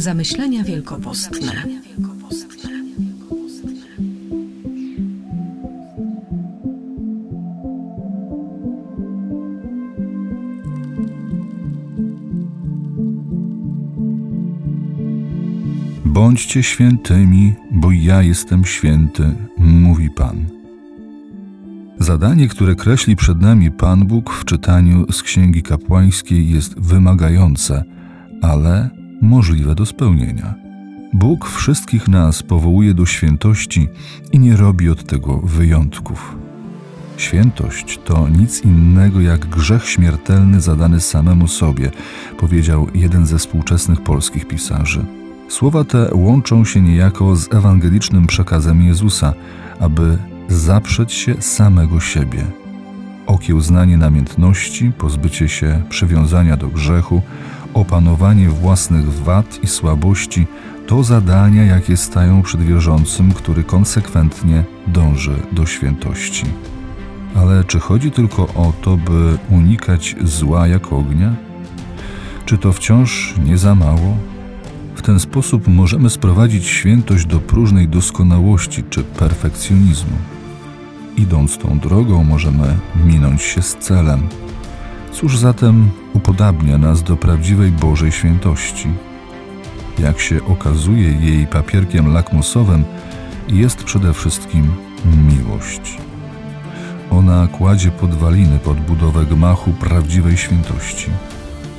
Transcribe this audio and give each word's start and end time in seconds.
Zamyślenia 0.00 0.64
wielkopostne. 0.64 1.52
Bądźcie 16.04 16.62
świętymi, 16.62 17.54
bo 17.70 17.92
ja 17.92 18.22
jestem 18.22 18.64
święty, 18.64 19.34
mówi 19.58 20.10
Pan. 20.10 20.46
Zadanie, 21.98 22.48
które 22.48 22.74
kreśli 22.74 23.16
przed 23.16 23.40
nami 23.40 23.70
Pan 23.70 24.06
Bóg 24.06 24.30
w 24.30 24.44
czytaniu 24.44 25.12
z 25.12 25.22
Księgi 25.22 25.62
Kapłańskiej 25.62 26.50
jest 26.50 26.80
wymagające, 26.80 27.84
ale 28.42 28.99
możliwe 29.20 29.74
do 29.74 29.86
spełnienia. 29.86 30.54
Bóg 31.12 31.48
wszystkich 31.48 32.08
nas 32.08 32.42
powołuje 32.42 32.94
do 32.94 33.06
świętości 33.06 33.88
i 34.32 34.38
nie 34.38 34.56
robi 34.56 34.90
od 34.90 35.04
tego 35.04 35.36
wyjątków. 35.36 36.36
Świętość 37.16 38.00
to 38.04 38.28
nic 38.28 38.64
innego 38.64 39.20
jak 39.20 39.46
grzech 39.46 39.88
śmiertelny 39.88 40.60
zadany 40.60 41.00
samemu 41.00 41.48
sobie, 41.48 41.90
powiedział 42.38 42.86
jeden 42.94 43.26
ze 43.26 43.38
współczesnych 43.38 44.00
polskich 44.00 44.48
pisarzy. 44.48 45.04
Słowa 45.48 45.84
te 45.84 46.14
łączą 46.14 46.64
się 46.64 46.80
niejako 46.80 47.36
z 47.36 47.54
ewangelicznym 47.54 48.26
przekazem 48.26 48.82
Jezusa, 48.82 49.34
aby 49.80 50.18
zaprzeć 50.48 51.12
się 51.12 51.34
samego 51.42 52.00
siebie. 52.00 52.44
Okiełznanie 53.26 53.96
namiętności, 53.96 54.92
pozbycie 54.98 55.48
się 55.48 55.82
przywiązania 55.88 56.56
do 56.56 56.68
grzechu, 56.68 57.22
opanowanie 57.74 58.48
własnych 58.48 59.12
wad 59.12 59.58
i 59.62 59.66
słabości 59.66 60.46
to 60.86 61.02
zadania, 61.04 61.64
jakie 61.64 61.96
stają 61.96 62.42
przed 62.42 62.62
wierzącym, 62.62 63.32
który 63.32 63.64
konsekwentnie 63.64 64.64
dąży 64.86 65.36
do 65.52 65.66
świętości. 65.66 66.44
Ale 67.34 67.64
czy 67.64 67.80
chodzi 67.80 68.10
tylko 68.10 68.42
o 68.42 68.72
to, 68.82 68.96
by 68.96 69.38
unikać 69.50 70.16
zła 70.24 70.66
jak 70.66 70.92
ognia? 70.92 71.34
Czy 72.44 72.58
to 72.58 72.72
wciąż 72.72 73.34
nie 73.44 73.58
za 73.58 73.74
mało? 73.74 74.16
W 74.94 75.02
ten 75.02 75.20
sposób 75.20 75.68
możemy 75.68 76.10
sprowadzić 76.10 76.66
świętość 76.66 77.26
do 77.26 77.40
próżnej 77.40 77.88
doskonałości 77.88 78.84
czy 78.90 79.04
perfekcjonizmu. 79.04 80.16
Idąc 81.16 81.58
tą 81.58 81.78
drogą, 81.78 82.24
możemy 82.24 82.76
minąć 83.06 83.42
się 83.42 83.62
z 83.62 83.76
celem. 83.76 84.28
Cóż 85.12 85.38
zatem 85.38 85.90
upodabnia 86.12 86.78
nas 86.78 87.02
do 87.02 87.16
prawdziwej 87.16 87.70
Bożej 87.70 88.12
świętości? 88.12 88.88
Jak 89.98 90.20
się 90.20 90.44
okazuje, 90.44 91.12
jej 91.12 91.46
papierkiem 91.46 92.12
lakmusowym 92.12 92.84
jest 93.48 93.84
przede 93.84 94.12
wszystkim 94.12 94.72
miłość. 95.04 95.98
Ona 97.10 97.46
kładzie 97.46 97.90
podwaliny 97.90 98.58
pod 98.58 98.80
budowę 98.80 99.24
gmachu 99.24 99.72
prawdziwej 99.72 100.36
świętości, 100.36 101.10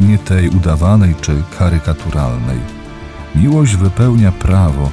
nie 0.01 0.17
tej 0.17 0.49
udawanej 0.49 1.15
czy 1.21 1.43
karykaturalnej 1.59 2.59
Miłość 3.35 3.75
wypełnia 3.75 4.31
prawo, 4.31 4.91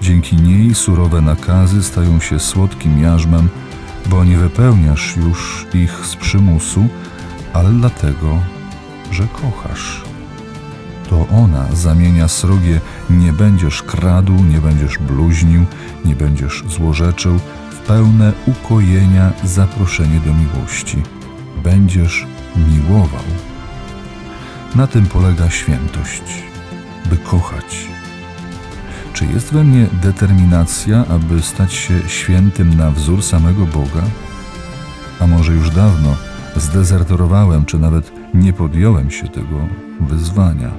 dzięki 0.00 0.36
niej 0.36 0.74
surowe 0.74 1.20
nakazy 1.20 1.82
stają 1.82 2.20
się 2.20 2.38
słodkim 2.38 3.02
jarzmem, 3.02 3.48
bo 4.06 4.24
nie 4.24 4.36
wypełniasz 4.36 5.16
już 5.16 5.66
ich 5.74 6.06
z 6.06 6.16
przymusu, 6.16 6.88
ale 7.54 7.70
dlatego, 7.70 8.42
że 9.10 9.26
kochasz. 9.26 10.02
To 11.10 11.26
ona 11.28 11.66
zamienia 11.72 12.28
srogie 12.28 12.80
nie 13.10 13.32
będziesz 13.32 13.82
kradł, 13.82 14.32
nie 14.32 14.58
będziesz 14.58 14.98
bluźnił, 14.98 15.66
nie 16.04 16.16
będziesz 16.16 16.64
złorzeczył 16.68 17.38
w 17.70 17.78
pełne 17.78 18.32
ukojenia 18.46 19.32
zaproszenie 19.44 20.20
do 20.20 20.34
miłości. 20.34 21.02
Będziesz 21.62 22.26
miłował. 22.56 23.24
Na 24.74 24.86
tym 24.86 25.06
polega 25.06 25.50
świętość 25.50 26.22
by 27.06 27.16
kochać. 27.16 27.88
Czy 29.12 29.26
jest 29.26 29.52
we 29.52 29.64
mnie 29.64 29.86
determinacja, 30.02 31.04
aby 31.06 31.42
stać 31.42 31.72
się 31.72 32.08
świętym 32.08 32.76
na 32.76 32.90
wzór 32.90 33.22
samego 33.22 33.66
Boga? 33.66 34.02
A 35.20 35.26
może 35.26 35.52
już 35.52 35.70
dawno 35.70 36.16
zdezerterowałem, 36.56 37.64
czy 37.64 37.78
nawet 37.78 38.12
nie 38.34 38.52
podjąłem 38.52 39.10
się 39.10 39.28
tego 39.28 39.68
wyzwania? 40.00 40.70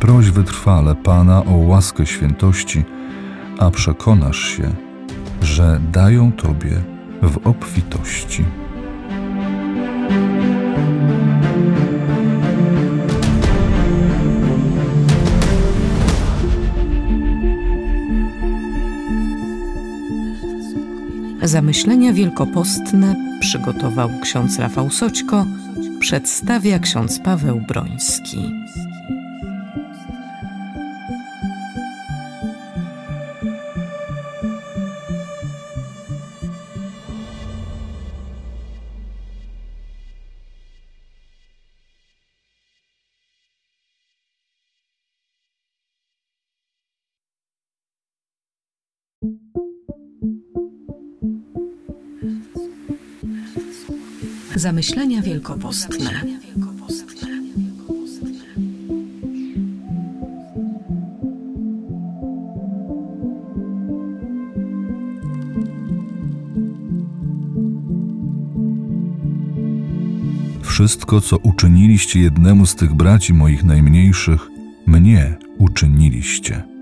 Proś 0.00 0.30
wytrwale 0.30 0.94
Pana 0.94 1.44
o 1.44 1.56
łaskę 1.56 2.06
świętości, 2.06 2.84
a 3.58 3.70
przekonasz 3.70 4.38
się, 4.38 4.72
że 5.42 5.80
dają 5.92 6.32
Tobie 6.32 6.82
w 7.22 7.46
obfitości. 7.46 8.44
Zamyślenia 21.42 22.12
wielkopostne 22.12 23.27
przygotował 23.40 24.10
ksiądz 24.22 24.58
Rafał 24.58 24.90
Soćko, 24.90 25.46
przedstawia 26.00 26.78
ksiądz 26.78 27.18
Paweł 27.18 27.60
Broński. 27.68 28.38
Zamyślenia 54.58 55.22
wielkopostne. 55.22 56.10
Wszystko, 70.62 71.20
co 71.20 71.36
uczyniliście 71.36 72.20
jednemu 72.20 72.66
z 72.66 72.74
tych 72.74 72.94
braci 72.94 73.34
moich 73.34 73.64
najmniejszych, 73.64 74.48
mnie 74.86 75.36
uczyniliście. 75.58 76.77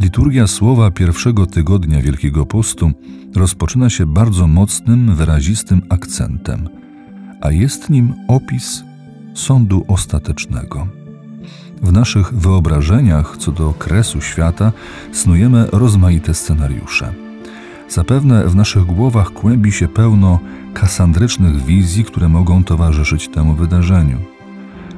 Liturgia 0.00 0.46
słowa 0.46 0.90
pierwszego 0.90 1.46
tygodnia 1.46 2.02
Wielkiego 2.02 2.46
Postu 2.46 2.90
rozpoczyna 3.36 3.90
się 3.90 4.06
bardzo 4.06 4.46
mocnym, 4.46 5.14
wyrazistym 5.14 5.82
akcentem, 5.88 6.68
a 7.40 7.50
jest 7.50 7.90
nim 7.90 8.14
opis 8.28 8.84
sądu 9.34 9.84
ostatecznego. 9.88 10.88
W 11.82 11.92
naszych 11.92 12.34
wyobrażeniach 12.34 13.36
co 13.36 13.52
do 13.52 13.72
kresu 13.72 14.20
świata 14.20 14.72
snujemy 15.12 15.66
rozmaite 15.72 16.34
scenariusze. 16.34 17.12
Zapewne 17.88 18.48
w 18.48 18.56
naszych 18.56 18.84
głowach 18.84 19.30
kłębi 19.30 19.72
się 19.72 19.88
pełno 19.88 20.38
kasandrycznych 20.74 21.64
wizji, 21.64 22.04
które 22.04 22.28
mogą 22.28 22.64
towarzyszyć 22.64 23.28
temu 23.28 23.54
wydarzeniu. 23.54 24.35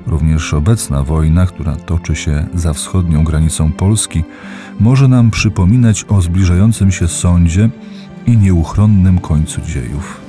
Również 0.08 0.54
obecna 0.54 1.02
wojna, 1.02 1.46
która 1.46 1.76
toczy 1.76 2.16
się 2.16 2.46
za 2.54 2.72
wschodnią 2.72 3.24
granicą 3.24 3.72
Polski, 3.72 4.24
może 4.80 5.08
nam 5.08 5.30
przypominać 5.30 6.04
o 6.08 6.22
zbliżającym 6.22 6.92
się 6.92 7.08
sądzie 7.08 7.70
i 8.26 8.36
nieuchronnym 8.36 9.18
końcu 9.18 9.60
dziejów. 9.60 10.20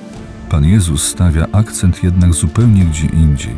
Pan 0.49 0.65
Jezus 0.65 1.07
stawia 1.07 1.47
akcent 1.51 2.03
jednak 2.03 2.33
zupełnie 2.33 2.85
gdzie 2.85 3.05
indziej. 3.05 3.55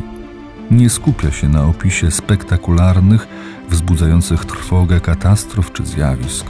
Nie 0.70 0.90
skupia 0.90 1.30
się 1.30 1.48
na 1.48 1.64
opisie 1.64 2.10
spektakularnych, 2.10 3.28
wzbudzających 3.70 4.44
trwogę 4.44 5.00
katastrof 5.00 5.72
czy 5.72 5.86
zjawisk. 5.86 6.46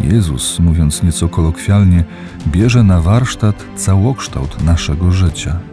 Jezus, 0.00 0.58
mówiąc 0.60 1.02
nieco 1.02 1.28
kolokwialnie, 1.28 2.04
bierze 2.46 2.82
na 2.82 3.00
warsztat 3.00 3.64
całokształt 3.76 4.64
naszego 4.64 5.12
życia. 5.12 5.71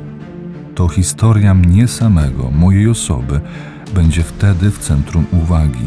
To 0.80 0.88
historia 0.88 1.54
mnie 1.54 1.88
samego, 1.88 2.52
mojej 2.52 2.90
osoby, 2.90 3.42
będzie 3.94 4.24
wtedy 4.24 4.72
w 4.72 4.80
centrum 4.80 5.26
uwagi. 5.32 5.86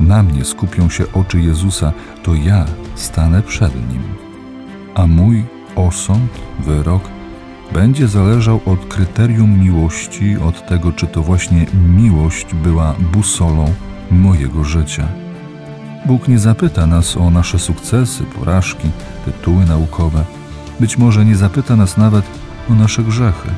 Na 0.00 0.22
mnie 0.22 0.44
skupią 0.44 0.88
się 0.88 1.04
oczy 1.12 1.40
Jezusa, 1.40 1.92
to 2.22 2.34
ja 2.34 2.64
stanę 2.94 3.42
przed 3.42 3.74
Nim 3.74 4.02
a 4.96 5.06
mój 5.06 5.44
osąd, 5.76 6.30
wyrok 6.58 7.02
będzie 7.72 8.08
zależał 8.08 8.60
od 8.66 8.86
kryterium 8.86 9.60
miłości, 9.60 10.36
od 10.36 10.66
tego, 10.68 10.92
czy 10.92 11.06
to 11.06 11.22
właśnie 11.22 11.66
miłość 11.96 12.46
była 12.54 12.94
busolą 13.12 13.74
mojego 14.10 14.64
życia. 14.64 15.08
Bóg 16.06 16.28
nie 16.28 16.38
zapyta 16.38 16.86
nas 16.86 17.16
o 17.16 17.30
nasze 17.30 17.58
sukcesy, 17.58 18.24
porażki, 18.24 18.90
tytuły 19.24 19.64
naukowe. 19.64 20.24
Być 20.80 20.98
może 20.98 21.24
nie 21.24 21.36
zapyta 21.36 21.76
nas 21.76 21.96
nawet 21.96 22.24
o 22.70 22.74
nasze 22.74 23.02
grzechy. 23.02 23.48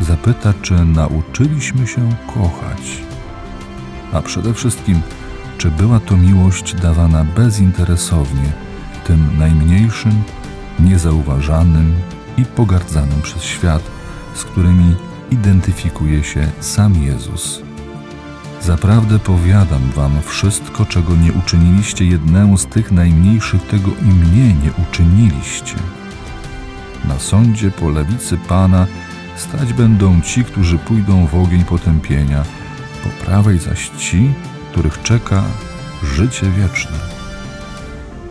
Zapyta, 0.00 0.54
czy 0.62 0.84
nauczyliśmy 0.84 1.86
się 1.86 2.16
kochać. 2.34 3.02
A 4.12 4.22
przede 4.22 4.54
wszystkim, 4.54 5.00
czy 5.58 5.70
była 5.70 6.00
to 6.00 6.16
miłość 6.16 6.74
dawana 6.74 7.24
bezinteresownie, 7.24 8.52
tym 9.04 9.38
najmniejszym, 9.38 10.22
niezauważanym 10.80 11.94
i 12.38 12.44
pogardzanym 12.44 13.22
przez 13.22 13.42
świat, 13.42 13.82
z 14.34 14.44
którymi 14.44 14.94
identyfikuje 15.30 16.24
się 16.24 16.48
sam 16.60 17.02
Jezus. 17.02 17.62
Zaprawdę 18.62 19.18
powiadam 19.18 19.90
wam, 19.96 20.12
wszystko, 20.26 20.86
czego 20.86 21.16
nie 21.16 21.32
uczyniliście 21.32 22.04
jednemu 22.04 22.58
z 22.58 22.66
tych 22.66 22.92
najmniejszych, 22.92 23.66
tego 23.66 23.90
i 24.02 24.04
mnie 24.04 24.54
nie 24.54 24.72
uczyniliście. 24.88 25.74
Na 27.04 27.18
sądzie 27.18 27.70
po 27.70 27.88
lewicy 27.88 28.38
Pana 28.38 28.86
stać 29.40 29.72
będą 29.72 30.20
ci, 30.20 30.44
którzy 30.44 30.78
pójdą 30.78 31.26
w 31.26 31.34
ogień 31.34 31.64
potępienia, 31.64 32.44
po 33.04 33.24
prawej 33.24 33.58
zaś 33.58 33.88
ci, 33.88 34.30
których 34.72 35.02
czeka 35.02 35.44
życie 36.02 36.46
wieczne. 36.50 36.98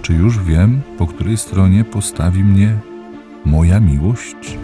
Czy 0.01 0.13
już 0.13 0.39
wiem, 0.39 0.81
po 0.97 1.07
której 1.07 1.37
stronie 1.37 1.83
postawi 1.83 2.43
mnie 2.43 2.79
moja 3.45 3.79
miłość? 3.79 4.57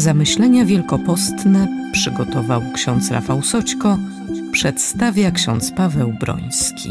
Zamyślenia 0.00 0.64
wielkopostne 0.64 1.68
przygotował 1.92 2.62
ksiądz 2.74 3.10
Rafał 3.10 3.42
Soćko, 3.42 3.98
przedstawia 4.52 5.30
ksiądz 5.30 5.70
Paweł 5.70 6.12
Broński. 6.20 6.90